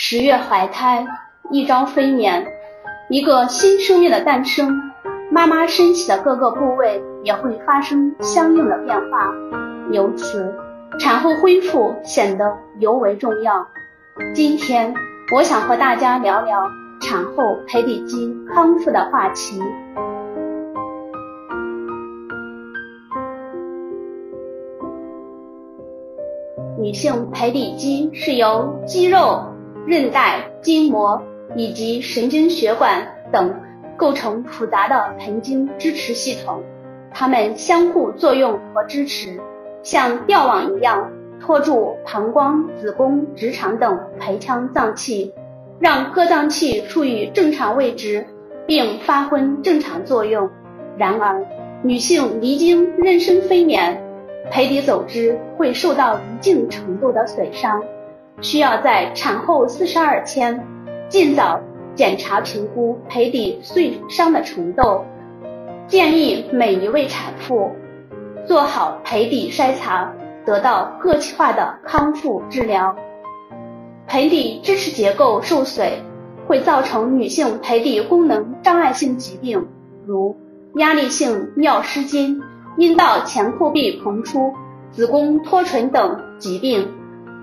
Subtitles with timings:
[0.00, 1.04] 十月怀胎，
[1.50, 2.46] 一朝分娩，
[3.10, 4.70] 一个新生命的诞生，
[5.28, 9.34] 妈妈身体的各个部位也会发生相应的变化，
[9.90, 10.54] 由此
[11.00, 13.66] 产后恢复显得尤为重要。
[14.32, 14.94] 今天
[15.34, 16.62] 我想和大家聊聊
[17.00, 19.60] 产后盆底肌康复的话题。
[26.78, 29.42] 女性盆底肌是由肌肉、
[29.88, 31.22] 韧带、筋膜
[31.56, 33.54] 以及神经血管等
[33.96, 36.62] 构成复杂的盆经支持系统，
[37.10, 39.40] 它们相互作用和支持，
[39.82, 45.32] 像吊网一样托住膀胱、子宫、直肠等盆腔脏器，
[45.78, 48.26] 让各脏器处于正常位置
[48.66, 50.50] 并发挥正常作用。
[50.98, 51.46] 然而，
[51.82, 53.96] 女性离经妊娠分娩。
[54.50, 57.82] 盆底走之会受到一定程度的损伤，
[58.40, 60.66] 需要在产后四十二天
[61.08, 61.60] 尽早
[61.94, 65.04] 检查评估盆底碎伤的程度。
[65.86, 67.70] 建议每一位产妇
[68.46, 70.12] 做好盆底筛查，
[70.44, 72.94] 得到个性化的康复治疗。
[74.06, 75.90] 盆底支持结构受损
[76.46, 79.66] 会造成女性盆底功能障碍性疾病，
[80.06, 80.36] 如
[80.76, 82.40] 压力性尿失禁。
[82.76, 84.52] 阴道前阔壁膨出、
[84.92, 86.88] 子宫脱垂等疾病，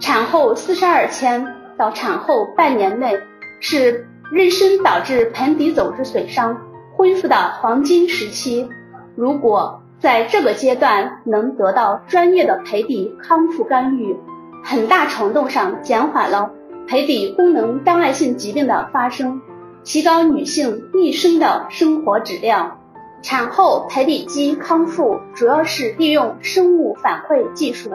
[0.06, 3.18] 产后四十二天到产后半年内
[3.60, 6.62] 是妊娠导致盆底组织损伤
[6.96, 8.70] 恢复的黄金时期。
[9.16, 14.16] 如果在这个阶段能得到专业的盆底康复干预，
[14.64, 16.52] 很大程度上减缓了
[16.88, 19.42] 盆底功能障碍性疾病的发生，
[19.84, 22.78] 提高女性一生的生活质量。
[23.24, 27.90] 产后盆底肌康复主要是利用生物反馈技术，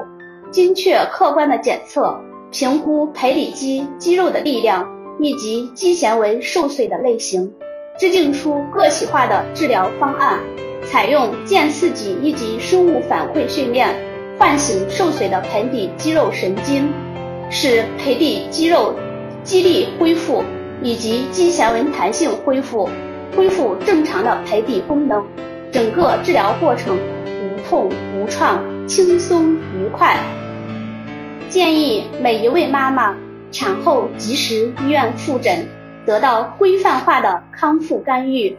[0.50, 2.20] 精确客观的检测、
[2.50, 4.88] 评估盆底肌肌肉的力量
[5.20, 7.52] 以及肌纤维受损的类型，
[7.98, 10.40] 制定出个性化的治疗方案。
[10.90, 13.94] 采用见刺激以及生物反馈训练，
[14.38, 16.90] 唤醒受损的盆底肌肉神经，
[17.50, 18.94] 使盆底肌肉
[19.44, 20.42] 肌力恢复
[20.82, 22.88] 以及肌纤维弹性恢复。
[23.36, 25.24] 恢复正常的盆底功能，
[25.70, 30.16] 整个治疗过程无痛无创，轻松愉快。
[31.50, 33.16] 建议每一位妈妈
[33.50, 35.66] 产后及时医院复诊，
[36.06, 38.56] 得到规范化的康复干预。